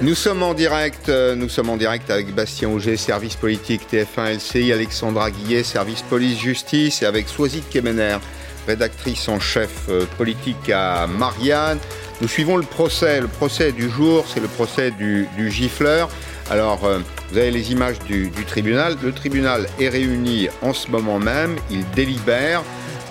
[0.00, 4.36] Nous sommes en direct, euh, nous sommes en direct avec Bastien Auger, service politique TF1
[4.36, 8.18] LCI, Alexandra Guillet, service police-justice, et avec Soisy Kemener,
[8.66, 11.78] rédactrice en chef euh, politique à Marianne.
[12.20, 13.20] Nous suivons le procès.
[13.20, 16.10] Le procès du jour, c'est le procès du, gifleur.
[16.50, 16.98] Alors, euh,
[17.30, 18.96] vous avez les images du, du tribunal.
[19.00, 21.54] Le tribunal est réuni en ce moment même.
[21.70, 22.64] Il délibère.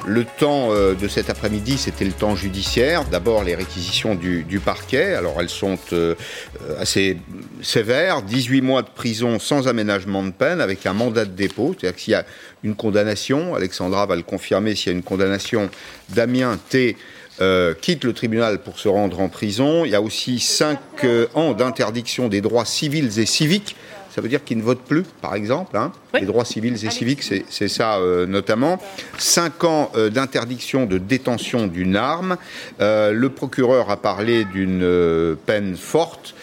[0.05, 3.05] Le temps euh, de cet après-midi, c'était le temps judiciaire.
[3.05, 5.13] D'abord, les réquisitions du, parquet.
[5.13, 6.15] Alors, elles sont euh,
[6.77, 7.17] assez
[7.61, 8.21] sévères.
[8.21, 11.73] 18 mois de prison sans aménagement de peine, avec un mandat de dépôt.
[11.79, 12.25] C'est-à-dire que s'il y a
[12.63, 15.69] une condamnation, Alexandra va le confirmer, s'il y a une condamnation,
[16.09, 16.97] Damien T.
[17.41, 19.85] Euh, quitte le tribunal pour se rendre en prison.
[19.85, 20.77] Il y a aussi 5
[21.33, 23.75] ans d'interdiction des droits civils et civiques
[24.13, 25.75] ça veut dire qu'ils ne votent plus, par exemple.
[25.75, 25.91] Hein.
[26.13, 28.79] Les droits civils et civiques, c'est ça euh, notamment.
[29.17, 32.37] Cinq ans euh, d'interdiction de détention d'une arme.
[32.79, 36.35] Euh, le procureur a parlé d'une peine forte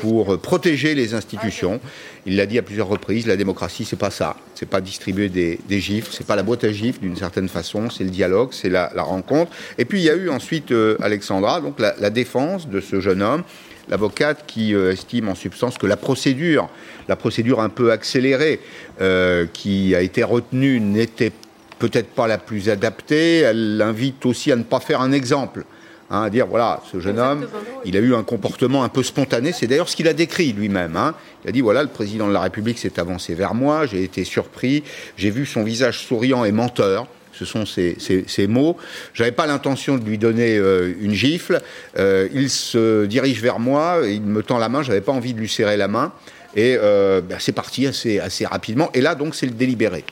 [0.00, 1.80] pour protéger les institutions.
[2.26, 4.36] Il l'a dit à plusieurs reprises, la démocratie, c'est pas ça.
[4.56, 7.88] C'est pas distribuer des, des gifles, c'est pas la boîte à gifles d'une certaine façon,
[7.88, 9.52] c'est le dialogue, c'est la, rencontre.
[9.78, 13.44] Et puis il y a eu ensuite Alexandra, donc la défense de ce jeune homme
[13.88, 16.68] l'avocate qui euh, estime en substance que la procédure,
[17.08, 18.60] la procédure un peu accélérée
[19.00, 21.32] euh, qui a été retenue n'était
[21.78, 23.38] peut-être pas la plus adaptée.
[23.38, 25.64] Elle l'invite aussi à ne pas faire un exemple.
[26.10, 27.48] Hein, à dire voilà, ce jeune homme,
[27.86, 29.52] il a eu un comportement un peu spontané.
[29.52, 30.94] C'est d'ailleurs ce qu'il a décrit lui-même.
[30.94, 31.14] Hein.
[31.42, 34.22] Il a dit voilà, le président de la République s'est avancé vers moi, j'ai été
[34.24, 34.84] surpris,
[35.16, 37.06] j'ai vu son visage souriant et menteur.
[37.32, 38.76] Ce sont ces, ces, mots.
[39.14, 41.60] J'avais pas l'intention de lui donner euh, une gifle.
[41.98, 44.82] Euh, il se dirige vers moi, il me tend la main.
[44.82, 46.12] J'avais pas envie de lui serrer la main.
[46.54, 48.90] Et euh, ben, c'est parti assez, assez rapidement.
[48.94, 50.04] Et là, donc, c'est le délibéré.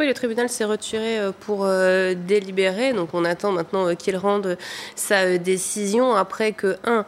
[0.00, 4.16] Oui, le tribunal s'est retiré euh, pour euh, délibérer, donc on attend maintenant euh, qu'il
[4.16, 4.56] rende
[4.94, 7.04] sa décision après que, un,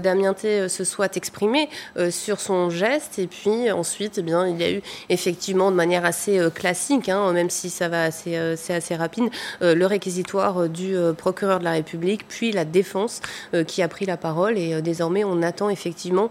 [0.00, 1.68] Damien T se soit exprimé
[2.10, 6.04] sur son geste, et puis ensuite, eh bien, il y a eu effectivement de manière
[6.04, 9.30] assez classique, hein, même si ça va assez, c'est assez rapide,
[9.60, 13.20] le réquisitoire du procureur de la République, puis la défense
[13.66, 16.30] qui a pris la parole, et désormais on attend effectivement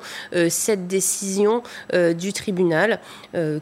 [0.49, 1.63] cette décision
[1.93, 2.99] du tribunal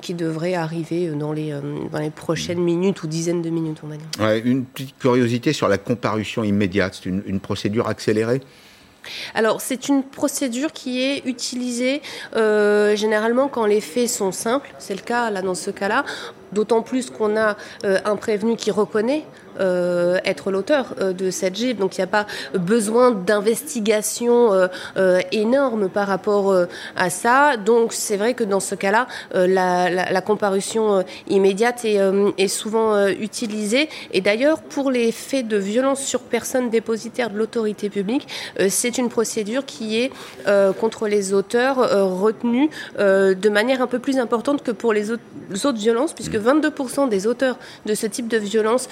[0.01, 1.53] qui devrait arriver dans les,
[1.91, 4.45] dans les prochains prochaines minutes ou dizaines de minutes, on va dire.
[4.45, 8.39] une petite curiosité sur la comparution immédiate, c'est une, procédure accélérée?
[9.35, 12.01] Alors, c'est une procédure qui est utilisée
[12.37, 14.73] euh, généralement quand les faits sont simples.
[14.79, 16.05] C'est le cas là dans ce cas-là.
[16.51, 19.23] D'autant plus qu'on a euh, un prévenu qui reconnaît
[19.59, 21.79] euh, être l'auteur euh, de cette gifle.
[21.79, 24.31] Donc il n'y a pas besoin d'investigation
[25.31, 26.55] énorme par rapport
[26.95, 27.57] à ça.
[27.57, 33.89] Donc c'est vrai que dans ce cas-là, la, comparution immédiate est, souvent utilisée.
[34.11, 38.27] Et d'ailleurs, pour les faits de violence sur personne dépositaire de l'autorité publique,
[38.69, 40.11] c'est une procédure qui est
[40.79, 41.77] contre les auteurs
[42.19, 45.23] retenue de manière un peu plus importante que pour les autres,
[45.65, 48.87] autres violences, puisque 22% des auteurs de ce type de violence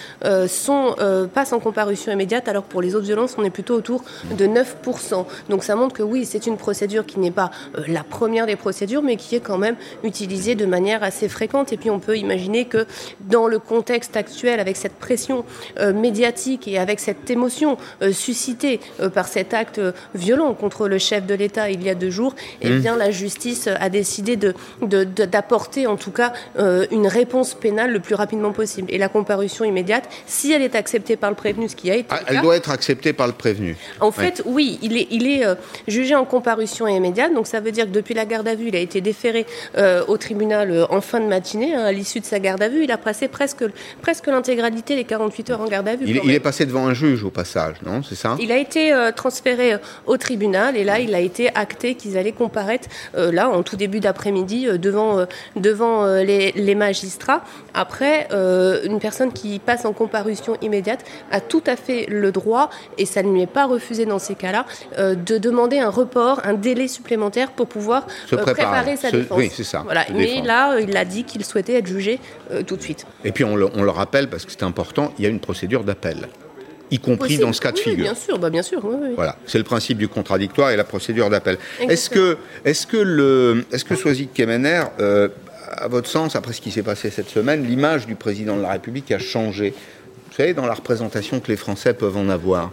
[0.47, 3.75] sont, euh, passent en comparution immédiate, alors que pour les autres violences, on est plutôt
[3.75, 4.03] autour
[4.37, 5.25] de 9%.
[5.49, 8.55] Donc ça montre que oui, c'est une procédure qui n'est pas euh, la première des
[8.55, 11.73] procédures, mais qui est quand même utilisée de manière assez fréquente.
[11.73, 12.85] Et puis on peut imaginer que
[13.21, 15.45] dans le contexte actuel, avec cette pression
[15.79, 17.77] euh, médiatique et avec cette émotion
[18.11, 18.79] suscitée
[19.13, 19.81] par cet acte
[20.15, 22.79] violent contre le chef de l'État il y a deux jours, eh mmh.
[22.79, 28.15] bien la justice a décidé d'apporter de, en tout cas une réponse pénale le plus
[28.15, 28.87] rapidement possible.
[28.91, 32.07] Et la comparution immédiate, si elle est acceptée par le prévenu, ce qui a été.
[32.09, 33.75] Ah, elle doit être acceptée par le prévenu.
[33.99, 35.55] En fait, oui, il est, il est euh,
[35.87, 37.33] jugé en comparution immédiate.
[37.33, 39.45] Donc ça veut dire que depuis la garde à vue, il a été déféré
[39.77, 41.75] euh, au tribunal euh, en fin de matinée.
[41.75, 43.63] Hein, à l'issue de sa garde à vue, il a passé presque,
[44.01, 46.05] presque l'intégralité des 48 heures en garde à vue.
[46.07, 48.35] Il, est passé devant un juge au passage, non C'est ça?
[48.39, 52.87] Il a été transféré au tribunal et là, il a été acté qu'ils allaient comparaître
[53.13, 55.25] là en tout début d'après-midi devant,
[55.55, 57.28] devant les, les, magistrats.
[57.73, 63.05] Après, une personne qui passe en comparution immédiate a tout à fait le droit, et
[63.05, 64.65] ça ne lui est pas refusé dans ces cas-là,
[64.97, 69.37] euh, de demander un report, un délai supplémentaire pour pouvoir euh, préparer sa défense.
[69.37, 69.81] Oui, c'est ça.
[69.83, 70.05] Voilà.
[70.13, 72.19] Mais là, euh, il a dit qu'il souhaitait être jugé
[72.65, 73.05] tout de suite.
[73.23, 75.39] Et puis on le, on le rappelle, parce que c'est important, il y a une
[75.39, 76.27] procédure d'appel
[76.91, 78.03] y compris dans ce cas de figure.
[78.03, 78.81] Bien sûr, bah bien sûr.
[79.15, 81.59] Voilà, c'est le principe du contradictoire et la procédure d'appel.
[81.81, 83.93] Est-ce que, est-ce que le, est-ce que
[84.33, 84.85] Kemener,
[85.71, 88.71] à votre sens, après ce qui s'est passé cette semaine, l'image du président de la
[88.71, 89.73] République a changé.
[90.55, 92.71] Dans la représentation que les Français peuvent en avoir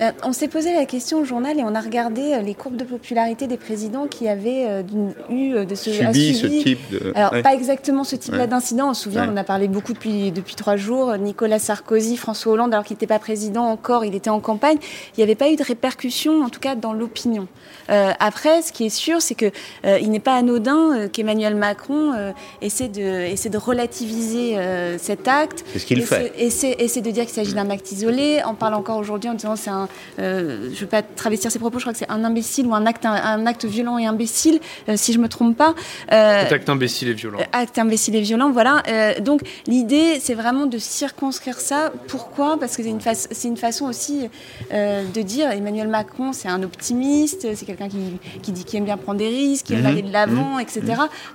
[0.00, 2.76] euh, on s'est posé la question au journal et on a regardé euh, les courbes
[2.76, 4.82] de popularité des présidents qui avaient euh,
[5.30, 7.12] eu de ce, subi, ce type de...
[7.14, 8.90] Alors, pas exactement ce type-là d'incident.
[8.90, 11.16] On se souvient, on en a parlé beaucoup depuis, depuis trois jours.
[11.16, 14.78] Nicolas Sarkozy, François Hollande, alors qu'il n'était pas président encore, il était en campagne.
[14.80, 17.46] Il n'y avait pas eu de répercussions, en tout cas dans l'opinion.
[17.88, 19.52] après, ce qui est sûr, c'est qu'il
[19.84, 24.56] il n'est pas anodin qu'Emmanuel Macron essaie, de, essaie de relativiser
[24.98, 25.64] cet acte.
[25.72, 26.32] C'est ce qu'il fait.
[26.36, 28.40] Essaie, essaie de dire qu'il s'agit d'un acte isolé.
[28.46, 29.83] On parle encore aujourd'hui en disant c'est un
[30.18, 32.74] euh, je ne vais pas travestir ses propos, je crois que c'est un imbécile ou
[32.74, 35.74] un acte, un, acte violent et imbécile, euh, si je me trompe pas.
[36.12, 37.38] Euh, acte imbécile et violent.
[37.52, 38.82] acte imbécile et violent, voilà.
[39.20, 41.92] donc l'idée, c'est vraiment de circonscrire ça.
[42.08, 42.58] Pourquoi?
[42.58, 44.28] Parce que c'est une, façon aussi
[44.72, 49.18] de dire Emmanuel Macron, c'est un optimiste, c'est quelqu'un qui, dit qu'il aime bien prendre
[49.18, 49.86] des risques, qui aime mhm.
[49.86, 50.60] aller de l'avant, mhm.
[50.60, 50.82] etc.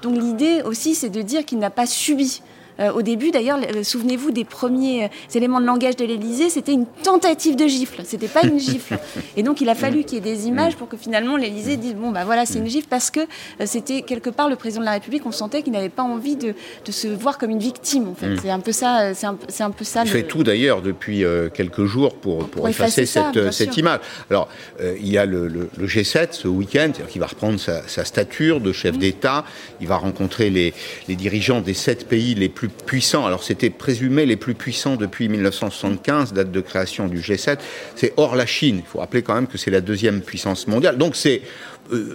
[0.02, 2.44] Donc l'idée aussi, c'est de dire qu'il n'a pas subi euh,
[2.94, 6.86] au début, d'ailleurs, euh, souvenez-vous des premiers euh, éléments de langage de l'Élysée, c'était une
[6.86, 8.98] tentative de gifle, c'était pas une gifle.
[9.38, 11.96] Et donc, il a fallu qu'il y ait des images pour que finalement l'Élysée dise
[11.96, 13.22] bon, bah voilà, c'est une gifle parce que
[13.66, 16.54] c'était quelque part le président de la République, on sentait qu'il n'avait pas envie de,
[16.90, 18.08] se voir comme une victime.
[18.08, 18.38] En fait, mm.
[18.42, 19.14] c'est un peu ça.
[19.14, 20.04] C'est un, peu ça.
[20.04, 21.24] Il fait tout d'ailleurs depuis
[21.54, 24.00] quelques jours pour, pour, effacer, cette, cette image.
[24.30, 24.48] Alors,
[24.82, 29.00] il y a le, G7 ce week-end, qui va reprendre sa, stature de chef mm.
[29.00, 29.46] d'État.
[29.82, 30.74] Il va rencontrer les,
[31.08, 33.26] les dirigeants des sept pays les plus puissants.
[33.26, 37.58] Alors c'était présumé les plus puissants depuis 1975, date de création du G7.
[37.96, 38.78] C'est hors la Chine.
[38.80, 40.98] Il faut rappeler quand même que c'est la deuxième puissance mondiale.
[40.98, 41.42] Donc c'est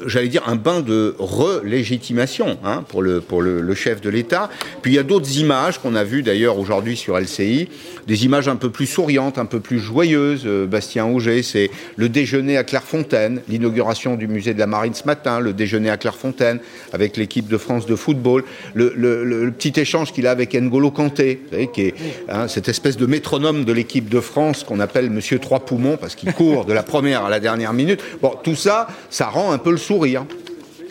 [0.06, 4.48] j'allais dire, un bain de relégitimation hein, pour, le, pour le, chef de l'État.
[4.82, 7.68] Puis il y a d'autres images qu'on a vues d'ailleurs aujourd'hui sur LCI,
[8.06, 10.42] des images un peu plus souriantes, un peu plus joyeuses.
[10.46, 15.04] Euh, Bastien Auger, c'est le déjeuner à Clairefontaine, l'inauguration du musée de la Marine ce
[15.04, 16.60] matin, le déjeuner à Clairefontaine
[16.92, 18.44] avec l'équipe de France de football,
[18.74, 21.94] le, le, petit échange qu'il a avec N'Golo Kanté, vous savez, qui est
[22.28, 26.14] hein, cette espèce de métronome de l'équipe de France qu'on appelle Monsieur Trois Poumons parce
[26.14, 28.02] qu'il court de la première à la dernière minute.
[28.22, 30.26] Bon, tout ça, ça rend un peu le sourire.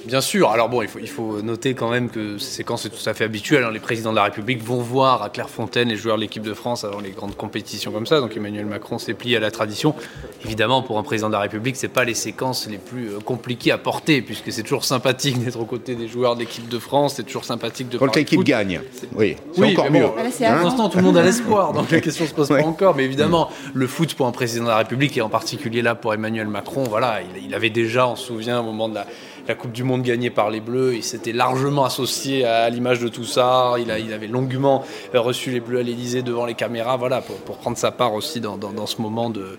[0.06, 0.50] Bien sûr.
[0.50, 3.14] Alors bon, il faut, il faut noter quand même que ces séquences c'est tout à
[3.14, 3.64] fait habituel.
[3.64, 3.72] Hein.
[3.72, 6.84] Les présidents de la République vont voir à Clairefontaine les joueurs de l'équipe de France
[6.84, 8.20] avant les grandes compétitions comme ça.
[8.20, 9.96] Donc Emmanuel Macron s'est plié à la tradition.
[10.44, 13.72] Évidemment, pour un président de la République, c'est pas les séquences les plus euh, compliquées
[13.72, 17.14] à porter, puisque c'est toujours sympathique d'être aux côtés des joueurs de l'équipe de France.
[17.16, 17.98] C'est toujours sympathique de.
[17.98, 18.82] Quand l'équipe gagne,
[19.16, 20.08] oui, c'est encore mieux.
[20.08, 22.96] Pour l'instant, tout le monde a l'espoir, donc la question se pose pas encore.
[22.96, 26.14] Mais évidemment, le foot pour un président de la République et en particulier là pour
[26.14, 29.08] Emmanuel Macron, voilà, il, il avait déjà, on se souvient, au moment de la
[29.48, 30.96] la Coupe du Monde gagnée par les Bleus.
[30.96, 33.74] Il s'était largement associé à l'image de tout ça.
[33.80, 37.92] Il, avait longuement reçu les Bleus à l'Elysée devant les caméras, voilà, pour, prendre sa
[37.92, 39.58] part aussi dans, ce moment de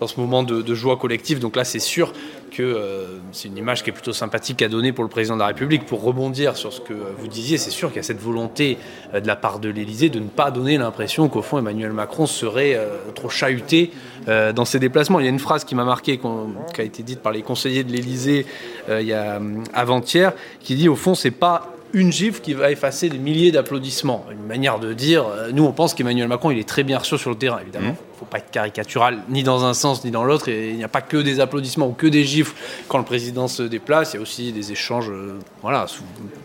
[0.00, 1.38] dans ce moment de, joie collective.
[1.38, 2.12] Donc là, c'est sûr
[2.50, 5.40] que euh, c'est une image qui est plutôt sympathique à donner pour le président de
[5.40, 5.86] la République.
[5.86, 8.78] Pour rebondir sur ce que vous disiez, c'est sûr qu'il y a cette volonté
[9.14, 12.26] euh, de la part de l'Élysée de ne pas donner l'impression qu'au fond Emmanuel Macron
[12.26, 13.90] serait euh, trop chahuté
[14.26, 15.20] dans ses déplacements.
[15.20, 17.84] Il y a une phrase qui m'a marqué, qui a été dite par les conseillers
[17.84, 18.44] de l'Élysée
[18.88, 19.40] il a
[19.72, 24.26] avant-hier, qui dit au fond c'est pas une gifle qui va effacer des milliers d'applaudissements.
[24.32, 27.30] Une manière de dire, nous on pense qu'Emmanuel Macron il est très bien reçu sur
[27.30, 27.94] le terrain évidemment.
[28.18, 30.48] Faut pas être caricatural ni dans un sens ni dans l'autre.
[30.48, 32.54] Et il n'y a pas que des applaudissements ou que des gifles
[32.88, 34.12] quand le président se déplace.
[34.12, 35.10] Il y a aussi des échanges.
[35.10, 35.86] Euh, voilà,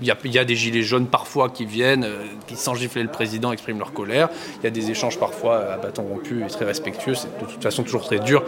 [0.01, 2.75] il y, a, il y, a, des gilets jaunes parfois qui viennent, euh, qui sans
[2.75, 4.29] gifler le président expriment leur colère.
[4.59, 7.15] Il y a des échanges parfois à bâton rompu et très respectueux.
[7.15, 8.43] C'est de toute façon toujours très dur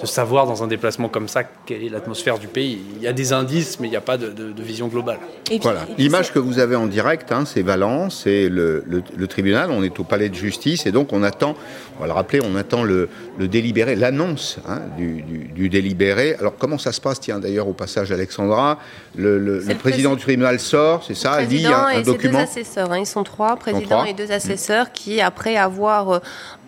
[0.00, 2.80] de savoir dans un déplacement comme ça quelle est l'atmosphère du pays.
[2.96, 5.18] Il y a des indices, mais il n'y a pas de, vision globale.
[5.60, 5.86] voilà.
[5.98, 9.70] L'image que vous avez en direct, hein, c'est Valence, c'est le, le, tribunal.
[9.70, 11.54] On est au palais de justice et donc on attend.
[11.96, 13.08] On va le rappeler, on attend le,
[13.38, 16.36] délibéré, l'annonce hein, du, délibéré.
[16.38, 18.78] Alors comment ça se passe Tiens, d'ailleurs, au passage, Alexandra,
[19.16, 22.38] le, président du tribunal sort, c'est ça, lit un, un et document.
[22.38, 26.18] Deux assesseurs, hein, ils sont trois, président et deux assesseurs, qui, après avoir euh,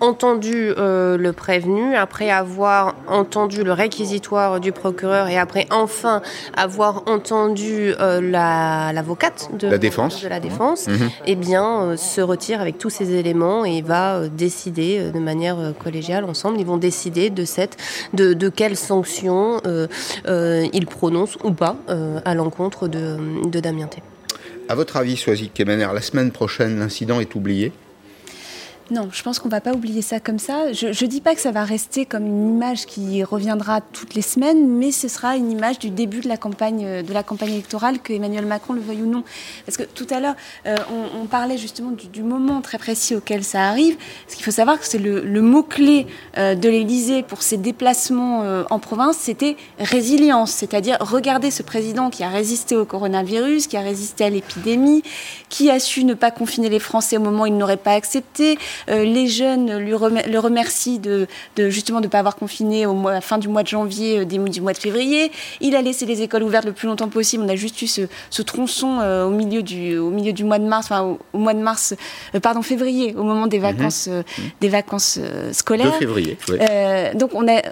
[0.04, 6.22] entendu euh, le prévenu, après avoir entendu le réquisitoire du procureur et après enfin
[6.56, 8.20] avoir entendu euh,
[8.92, 10.92] l'avocate de la défense, de la défense, mmh.
[11.26, 16.58] eh bien, se retire avec tous ces éléments et va décider de manière collégiale ensemble.
[16.60, 17.76] Ils vont décider de cette,
[18.12, 19.60] de, de quelles sanctions
[20.26, 21.76] ils prononcent ou pas
[22.24, 24.02] à l'encontre de, de Damien T.
[24.68, 27.72] À votre avis, Soazic Kemener, la semaine prochaine, l'incident est oublié?
[28.90, 30.72] Non, je pense qu'on va pas oublier ça comme ça.
[30.72, 34.22] Je ne dis pas que ça va rester comme une image qui reviendra toutes les
[34.22, 37.98] semaines, mais ce sera une image du début de la campagne, de la campagne électorale,
[38.00, 39.24] que Emmanuel Macron le veuille ou non.
[39.64, 40.34] Parce que tout à l'heure,
[40.66, 40.76] euh,
[41.18, 43.96] on, parlait justement du, moment très précis auquel ça arrive.
[44.28, 48.64] Ce qu'il faut savoir, que c'est le, mot-clé euh, de l'Élysée pour ses déplacements euh,
[48.68, 50.50] en province, c'était résilience.
[50.52, 55.02] C'est-à-dire, regarder ce président qui a résisté au coronavirus, qui a résisté à l'épidémie,
[55.48, 58.58] qui a su ne pas confiner les Français au moment où il n'aurait pas accepté,
[58.88, 61.26] les jeunes lui le remercient de,
[61.56, 63.68] de justement de ne pas avoir confiné au mois, à la fin du mois de
[63.68, 65.30] janvier, début du mois de février.
[65.60, 67.44] Il a laissé les écoles ouvertes le plus longtemps possible.
[67.44, 70.86] On a juste eu ce, tronçon au, milieu du, au milieu du mois de mars,
[70.86, 71.94] enfin au, mois de mars,
[72.42, 73.64] pardon, février, au moment des mhm.
[73.64, 74.08] vacances,
[74.60, 75.18] des vacances
[75.52, 75.92] scolaires.
[75.92, 76.36] De février.
[77.14, 77.62] donc on a,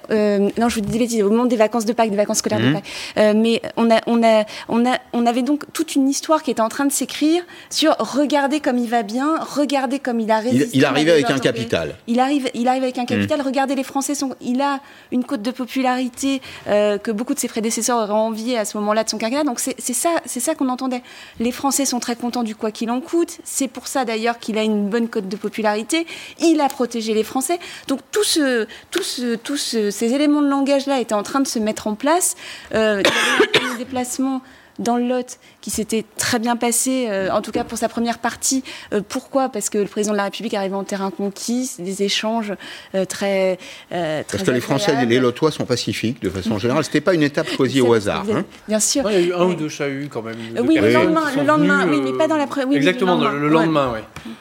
[0.58, 2.60] non, je vous dis des bêtises, au moment des vacances de Pâques, des vacances scolaires
[2.60, 2.74] de mhm.
[2.74, 3.36] Pâques.
[3.36, 6.60] mais on a, on a, on a, on avait donc toute une histoire qui était
[6.60, 10.78] en train de s'écrire sur regarder comme il va bien, regarder comme il a résisté.
[10.78, 11.96] Il, arrive avec un capital.
[12.06, 13.40] Il arrive, il arrive avec un capital.
[13.40, 13.42] Mm.
[13.42, 14.34] Regardez, les Français sont.
[14.40, 14.80] Il a
[15.10, 19.04] une cote de popularité euh, que beaucoup de ses prédécesseurs auraient envié à ce moment-là
[19.04, 19.44] de son quinquennat.
[19.44, 21.02] Donc c'est ça, c'est ça qu'on entendait.
[21.40, 23.38] Les Français sont très contents du quoi qu'il en coûte.
[23.44, 26.06] C'est pour ça d'ailleurs qu'il a une bonne cote de popularité.
[26.40, 27.58] Il a protégé les Français.
[27.88, 31.58] Donc tout ce, tout ce, tous ces éléments de langage-là étaient en train de se
[31.58, 32.36] mettre en place.
[32.74, 34.42] Euh, il y avait un déplacement
[34.78, 38.18] dans le Lot qui s'était très bien passé, euh, en tout cas pour sa première
[38.18, 38.62] partie.
[38.92, 39.48] Euh, pourquoi?
[39.48, 42.54] Parce que le président de la République arrive en terrain conquis, des échanges
[42.94, 43.58] euh, très,
[43.90, 46.84] très, Parce que les Français et les Lotois sont pacifiques de façon générale.
[46.84, 48.24] C'était pas une étape choisie au hasard.
[48.32, 48.44] Hein.
[48.68, 49.10] bien sûr.
[49.10, 50.36] il y a eu un ou deux chahuts quand même.
[50.64, 52.46] oui, le lendemain, le lendemain oui, mais pas dans la.
[52.66, 54.32] Oui, Exactement, le lendemain, oui.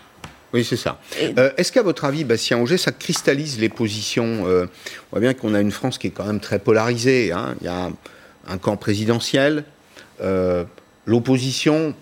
[0.53, 0.99] Oui, c'est ça.
[1.57, 4.67] Est-ce qu'à votre avis, Bastien Auger, ça cristallise les positions On
[5.11, 7.31] voit bien qu'on a une France qui est quand même très polarisée.
[7.31, 7.55] Hein.
[7.61, 7.89] Il y a
[8.47, 9.63] un camp présidentiel,
[11.05, 11.93] l'opposition,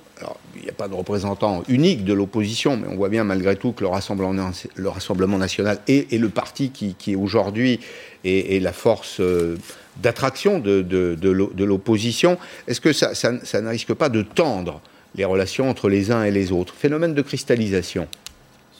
[0.56, 3.72] il n'y a pas de représentant unique de l'opposition, mais on voit bien malgré tout
[3.72, 7.80] que le Rassemblement, le Rassemblement national est, le parti qui, qui aujourd'hui
[8.26, 9.58] est, la force euh,
[9.98, 12.38] d'attraction de, l'opposition.
[12.68, 14.82] Est-ce que ça ne risque pas de tendre
[15.16, 16.74] les relations entre les uns et les autres?
[16.74, 18.08] Phénomène de cristallisation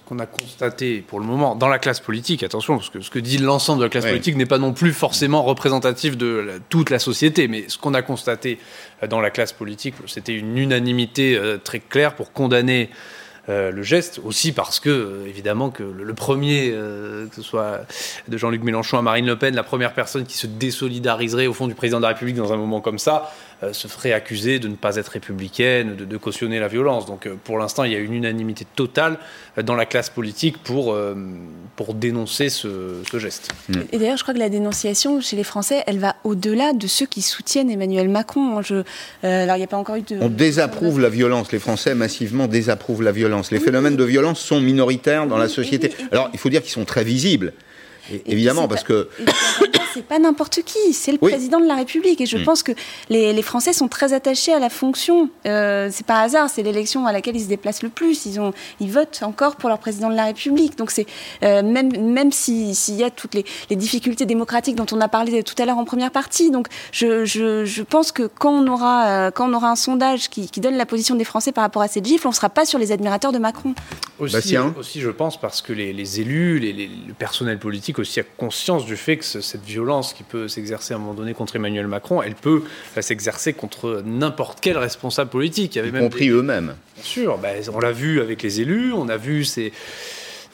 [0.10, 3.20] qu'on a constaté pour le moment dans la classe politique, attention, parce que ce que
[3.20, 6.98] dit l'ensemble de la classe politique n'est pas non plus forcément représentatif de toute la
[6.98, 8.58] société, mais ce qu'on a constaté
[9.04, 12.90] euh, dans la classe politique, c'était une unanimité euh, très claire pour condamner
[13.50, 17.82] euh, le geste, aussi parce que, évidemment, que le, premier, que ce soit
[18.28, 21.68] de Jean-Luc Mélenchon à Marine Le Pen, la première personne qui se désolidariserait au fond
[21.68, 23.32] du président de la République dans un moment comme ça,
[23.74, 27.06] se ferait accuser de ne pas être républicaine, de, cautionner la violence.
[27.06, 29.18] Donc euh, pour l'instant, il y a une unanimité totale
[29.58, 30.98] euh, dans la classe politique pour,
[31.76, 33.52] pour dénoncer ce, geste.
[33.92, 37.06] Et d'ailleurs, je crois que la dénonciation chez les Français, elle va au-delà de ceux
[37.06, 38.62] qui soutiennent Emmanuel Macron.
[38.62, 38.84] Je,
[39.24, 40.18] alors, il n'y a pas encore eu de...
[40.22, 41.52] On désapprouve la violence.
[41.52, 43.52] Les Français massivement désapprouvent la violence.
[43.52, 45.92] Les phénomènes de violence sont minoritaires dans la société.
[46.12, 47.54] Alors, il faut dire qu'ils sont très visibles.
[48.26, 49.10] évidemment, parce que
[50.00, 52.22] c'est pas n'importe qui, c'est le président de la République.
[52.22, 52.46] Et je hmm.
[52.46, 52.72] pense que
[53.10, 55.30] les, Français sont très attachés à la fonction.
[55.46, 58.26] Euh, c'est pas hasard, c'est l'élection à laquelle ils se déplacent le plus.
[58.26, 60.78] Ils, ont, ils votent encore pour leur président de la République.
[60.78, 61.06] Donc c'est
[61.44, 63.44] euh, même, même s'il y a toutes les,
[63.76, 66.52] difficultés démocratiques dont on a parlé tout à l'heure en première partie.
[66.52, 70.30] Donc je, je, je, pense que quand on aura, euh, quand on aura un sondage
[70.30, 72.50] qui, qui, donne la position des Français par rapport à cette gifle, on ne sera
[72.50, 73.74] pas sur les admirateurs de Macron.
[74.20, 78.24] Aussi, aussi je pense, parce que les, les élus, les, le personnel politique aussi a
[78.24, 81.56] conscience du fait que cette violence violence qui peut s'exercer à un moment donné contre
[81.56, 82.62] Emmanuel Macron, elle peut
[83.00, 85.76] s'exercer contre n'importe quel responsable politique.
[85.76, 86.76] Il y avait y compris eux-mêmes.
[86.96, 89.74] Bien sûr, ben, on l'a vu avec les élus, on a vu ces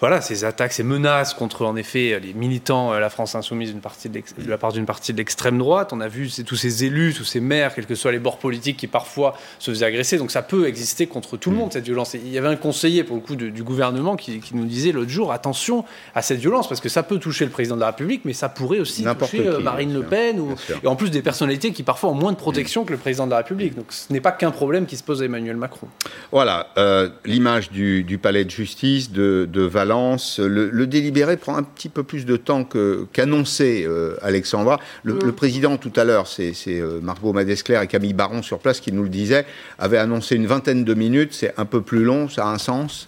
[0.01, 3.79] voilà, ces attaques, ces menaces contre, en effet, les militants à la France insoumise d'une
[3.79, 5.93] partie de, la part d'une partie de l'extrême droite.
[5.93, 8.77] On a vu tous ces élus, tous ces maires, quels que soient les bords politiques,
[8.77, 10.17] qui parfois se faisaient agresser.
[10.17, 12.13] Donc ça peut exister contre tout le monde, cette violence.
[12.13, 15.31] il y avait un conseiller, pour le coup, du gouvernement qui, nous disait l'autre jour,
[15.31, 18.33] attention à cette violence, parce que ça peut toucher le président de la République, mais
[18.33, 21.83] ça pourrait aussi toucher euh, Marine Le Pen, ou, et en plus des personnalités qui
[21.83, 23.75] parfois ont moins de protection que le président de la République.
[23.75, 25.87] Donc ce n'est pas qu'un problème qui se pose à Emmanuel Macron.
[26.31, 32.03] Voilà, euh, l'image du, palais de justice de, de le, délibéré prend un petit peu
[32.03, 32.67] plus de temps
[33.13, 34.79] qu'annoncé, euh, Alexandra.
[35.03, 35.31] Le, mm.
[35.31, 39.03] président, tout à l'heure, c'est euh, Margot Madescler et Camille Baron sur place qui nous
[39.03, 39.45] le disaient,
[39.79, 41.33] avait annoncé une vingtaine de minutes.
[41.33, 43.07] C'est un peu plus long, ça a un sens?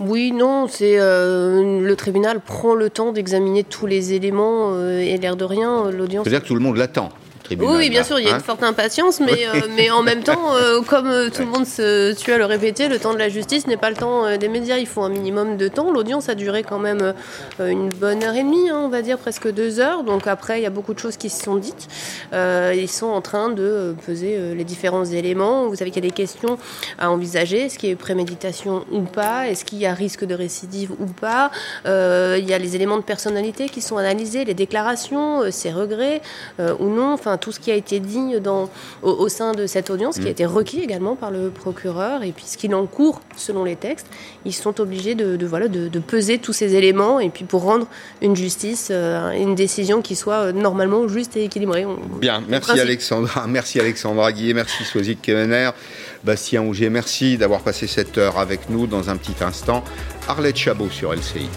[0.00, 5.36] Oui, non, c'est euh, le tribunal prend le temps d'examiner tous les éléments et l'air
[5.36, 6.24] de rien, l'audience.
[6.24, 7.10] C'est-à-dire que tout le monde l'attend.
[7.56, 10.22] Oui, bien sûr, il y a une hein forte impatience, mais, euh, mais en même
[10.22, 13.18] temps, euh, comme euh, tout le monde se tue à le répéter, le temps de
[13.18, 14.76] la justice n'est pas le temps des médias.
[14.76, 15.90] Il faut un minimum de temps.
[15.90, 17.14] L'audience a duré quand même
[17.60, 20.04] une bonne heure et demie, hein, on va dire presque deux heures.
[20.04, 21.88] Donc après, il y a beaucoup de choses qui se sont dites.
[22.32, 25.68] ils sont en train de peser les différents éléments.
[25.68, 26.58] Vous savez qu'il y a des questions
[26.98, 27.66] à envisager.
[27.66, 29.48] Est-ce qu'il y a eu préméditation ou pas?
[29.48, 31.50] Est-ce qu'il y a risque de récidive ou pas?
[31.84, 36.20] Il y a les éléments de personnalité qui sont analysés, les déclarations, ses regrets
[36.58, 37.12] ou non.
[37.12, 38.68] Enfin, tout ce qui a été dit dans,
[39.02, 40.28] au, sein de cette audience, qui a mm.
[40.28, 44.06] été requis également par le procureur, et puis ce qu'il en court selon les textes,
[44.44, 47.86] ils sont obligés de, voilà, de, peser tous ces éléments, et puis pour rendre
[48.22, 51.86] une justice, euh, une décision qui soit euh, normalement juste et équilibrée.
[52.20, 55.70] Bien, merci Alexandra, merci Alexandra Guillet, merci Sozik Kemener.
[56.24, 58.86] Bastien Auger, merci d'avoir passé cette heure avec nous.
[58.86, 59.84] Dans un petit instant,
[60.26, 61.48] Arlette Chabot sur LCI.